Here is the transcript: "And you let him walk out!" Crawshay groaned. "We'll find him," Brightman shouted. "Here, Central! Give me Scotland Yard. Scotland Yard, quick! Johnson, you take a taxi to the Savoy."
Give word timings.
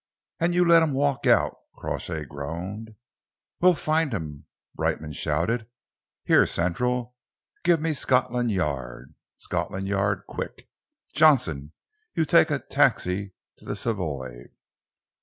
"And 0.39 0.55
you 0.55 0.65
let 0.65 0.81
him 0.81 0.93
walk 0.93 1.27
out!" 1.27 1.55
Crawshay 1.75 2.25
groaned. 2.25 2.95
"We'll 3.59 3.75
find 3.75 4.11
him," 4.15 4.47
Brightman 4.73 5.13
shouted. 5.13 5.67
"Here, 6.23 6.47
Central! 6.47 7.15
Give 7.63 7.79
me 7.79 7.93
Scotland 7.93 8.49
Yard. 8.49 9.13
Scotland 9.37 9.87
Yard, 9.87 10.23
quick! 10.27 10.67
Johnson, 11.13 11.73
you 12.15 12.25
take 12.25 12.49
a 12.49 12.57
taxi 12.57 13.33
to 13.57 13.65
the 13.65 13.75
Savoy." 13.75 14.45